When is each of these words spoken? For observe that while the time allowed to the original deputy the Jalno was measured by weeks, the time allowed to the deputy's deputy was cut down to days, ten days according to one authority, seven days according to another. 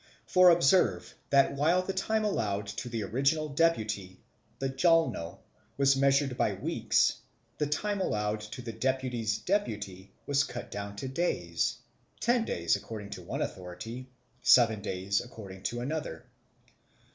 For 0.25 0.49
observe 0.49 1.13
that 1.29 1.53
while 1.53 1.83
the 1.83 1.93
time 1.93 2.25
allowed 2.25 2.65
to 2.65 2.89
the 2.89 3.03
original 3.03 3.49
deputy 3.49 4.19
the 4.57 4.67
Jalno 4.67 5.37
was 5.77 5.95
measured 5.95 6.35
by 6.39 6.55
weeks, 6.55 7.17
the 7.59 7.67
time 7.67 8.01
allowed 8.01 8.39
to 8.41 8.63
the 8.63 8.71
deputy's 8.73 9.37
deputy 9.37 10.11
was 10.25 10.43
cut 10.43 10.71
down 10.71 10.95
to 10.95 11.07
days, 11.07 11.77
ten 12.19 12.45
days 12.45 12.75
according 12.75 13.11
to 13.11 13.21
one 13.21 13.43
authority, 13.43 14.09
seven 14.41 14.81
days 14.81 15.21
according 15.23 15.61
to 15.69 15.81
another. 15.81 16.25